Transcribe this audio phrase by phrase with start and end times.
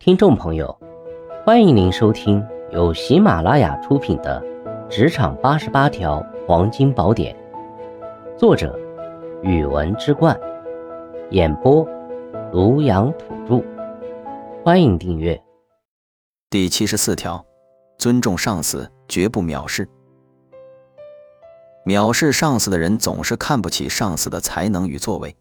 [0.00, 0.78] 听众朋友，
[1.44, 4.40] 欢迎您收听由喜马拉雅出品的
[4.88, 7.36] 《职场八十八条黄金宝典》，
[8.38, 8.78] 作者：
[9.42, 10.38] 语文之冠，
[11.30, 11.84] 演播：
[12.52, 13.64] 庐阳土著。
[14.64, 15.38] 欢迎订阅。
[16.48, 17.44] 第七十四条，
[17.98, 19.86] 尊重上司，绝不藐视。
[21.84, 25.36] 藐视上司的人总是看不起上司的才能与作为。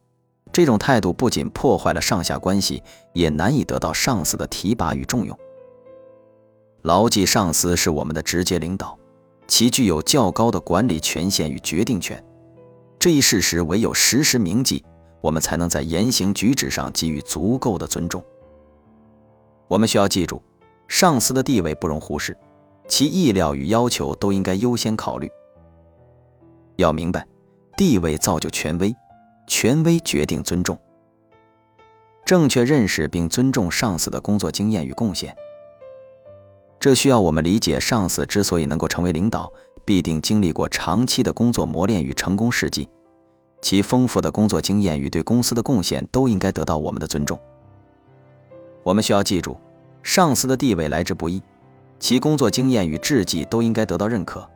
[0.58, 2.82] 这种态度不仅破坏了上下关系，
[3.14, 5.38] 也难以得到上司的提拔与重用。
[6.82, 8.98] 牢记上司是我们的直接领导，
[9.48, 12.26] 其具有较高的管理权限与决定权。
[12.98, 14.84] 这一事实唯有时时铭记，
[15.22, 18.26] 我们才能在言行举止上给予足够的尊重。
[19.68, 20.42] 我们需要记住，
[20.88, 22.36] 上司的地位不容忽视，
[22.88, 25.30] 其意料与要求都应该优先考虑。
[26.78, 27.28] 要明白，
[27.78, 28.92] 地位造就权威。
[29.48, 30.78] 权威决定尊重，
[32.26, 35.34] 正确认识并尊重上司的工作经验与贡献。
[36.78, 39.52] 这需要我们理解，上司之所以能够成为领导，
[39.86, 42.90] 必定经历过长期的工作磨练与成功事迹，
[43.62, 47.40] 其丰富的工作经验与对公司的贡献都应该得到我们的尊重。
[48.84, 49.58] 我们需要记住，
[50.04, 51.42] 上司的地位来之不易，
[52.00, 54.48] 其工作经验与智计都应该得到认可。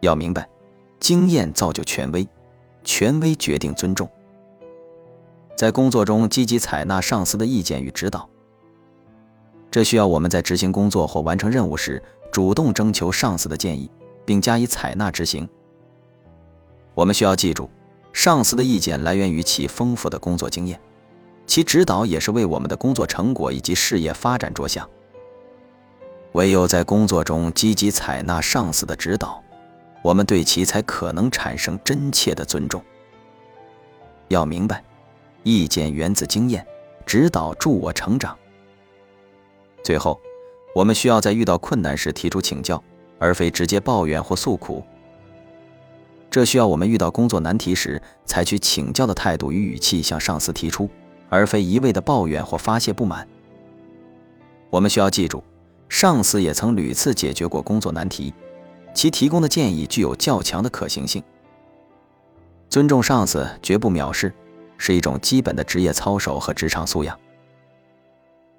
[0.00, 0.46] 要明白，
[1.00, 2.28] 经验造就权威。
[2.86, 4.08] 权威决定尊重，
[5.56, 8.26] 在工作中积极采纳上司的意见与指导。
[9.72, 13.90] 这需要我们在执行工作或完成任务时，主动征求上司的建议，
[14.24, 15.46] 并加以采纳执行。
[16.94, 17.68] 我们需要记住，
[18.12, 20.80] 上司的意见来源于其丰富的工作经验，
[21.44, 24.88] 其指导也是为我们的工作成果以及事业发展着想。
[26.34, 29.42] 唯有在工作中积极采纳上司的指导。
[30.06, 32.80] 我们对其才可能产生真切的尊重。
[34.28, 34.84] 要明白，
[35.42, 36.64] 意见源自经验，
[37.04, 38.38] 指导助我成长。
[39.82, 40.20] 最后，
[40.76, 42.80] 我们需要在遇到困难时提出请教，
[43.18, 44.84] 而非直接抱怨或诉苦。
[46.30, 50.88] 这需要我们遇到工作难题时，采取请教的态度与语气向上司提出，
[51.28, 53.26] 而非一味的抱怨或发泄不满。
[54.70, 55.42] 我们需要记住，
[55.88, 58.32] 上司也曾屡次解决过工作难题。
[58.96, 61.22] 其提供的建议具有较强的可行性。
[62.70, 64.32] 尊重上司，绝不藐视，
[64.78, 67.16] 是一种基本的职业操守和职场素养。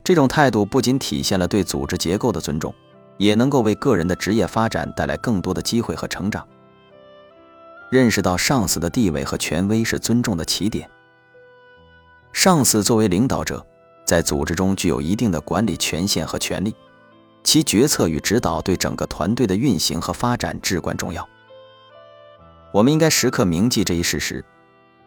[0.03, 2.71] 这种态度不仅体现了对组织结构的尊重，
[3.17, 6.47] 也能够为个人的职业发展带来更多的机会和成长。
[7.89, 10.87] 认识到上司的地位和权威是尊重的起点。
[12.31, 13.65] 上司作为领导者，
[14.05, 16.75] 在组织中具有一定的管理权限和权利。
[17.47, 21.25] 其决策与指导对整个团队的运行和发展至关重要。
[22.73, 24.43] 我们应该时刻铭记这一事实，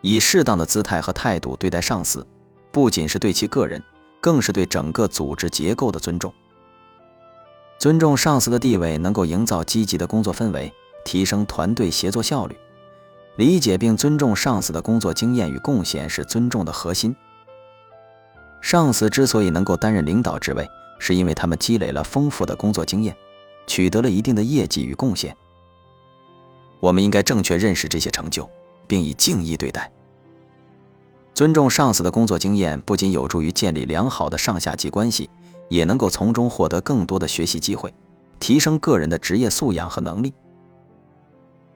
[0.00, 2.26] 以适当的姿态和态度对待上司，
[2.72, 3.82] 不仅是对其个人，
[4.22, 6.32] 更是对整个组织结构的尊重。
[7.78, 10.72] 尊重上司的地位，能够营造积极的工作氛围，
[11.04, 12.56] 提升团队协作效率。
[13.36, 17.14] 理解并尊重上司的工作经验与贡献，是尊重的核心。
[18.62, 20.66] 上司之所以能够担任领导职位，
[21.00, 23.16] 是因为他们积累了丰富的工作经验，
[23.66, 25.36] 取得了一定的业绩与贡献。
[26.78, 28.48] 我们应该正确认识这些成就，
[28.86, 29.90] 并以敬意对待。
[31.34, 35.28] 尊重上司的工作经验，不仅有助于建立良好的上下级关系，
[35.68, 37.92] 也能够从中获得更多的学习机会，
[38.38, 40.34] 提升个人的职业素养和能力。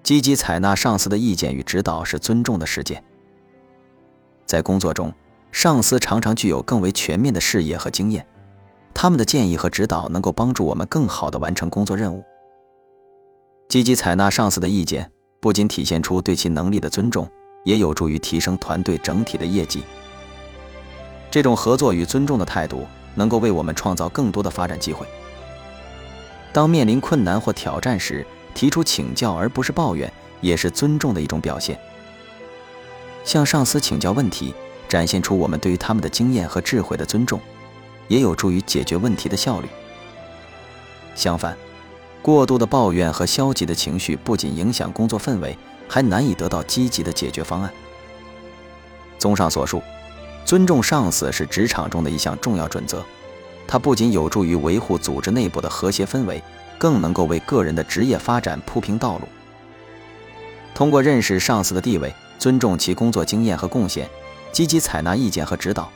[0.02, 3.02] 积极采纳上司的意见与指导是尊重的实践。
[4.44, 5.10] 在工作中，
[5.50, 8.26] 上司常常具有更为全面的视野和经验。
[8.94, 12.24] 他们的建议和指导能够帮助我们更好地完成工作任务。
[13.68, 15.10] 积极采纳上司的意见，
[15.40, 17.28] 不仅体现出对其能力的尊重，
[17.64, 19.82] 也有助于提升团队整体的业绩。
[21.30, 25.04] 这种合作与尊重的态度，能够为我们创造更多的发展机会。
[26.52, 30.10] 当面临困难或挑战时，提出请教而不是抱怨，
[30.40, 31.76] 也是尊重的一种表现。
[33.24, 34.54] 向上司请教问题，
[34.88, 37.40] 展现出我们对于他们的经验和智慧的尊重。
[38.08, 39.68] 也有助于解决问题的效率。
[41.14, 41.56] 相反，
[42.22, 45.56] 过度的抱怨和消极的情绪不仅影响工作氛围，
[45.88, 47.72] 还难以得到积极的解决方案。
[49.18, 49.82] 综上所述，
[50.44, 53.02] 尊重上司是职场中的一项重要准则，
[53.66, 56.42] 它不仅有助于维护组织内部的和谐氛围，
[56.76, 59.28] 更能够为个人的职业发展铺平道路。
[60.74, 64.10] 通过认识上司的地位，尊重其工作经验和贡献，
[64.50, 65.90] 积极采纳意见和指导。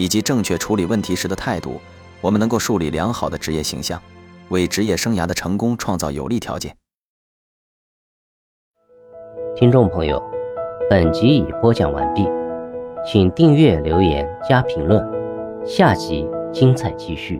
[0.00, 1.78] 以及正确处理问题时的态度，
[2.22, 4.00] 我们能够树立良好的职业形象，
[4.48, 6.74] 为职业生涯的成功创造有利条件。
[9.54, 10.18] 听众朋友，
[10.88, 12.26] 本集已播讲完毕，
[13.06, 15.06] 请订阅、留言、加评论，
[15.66, 17.38] 下集精彩继续。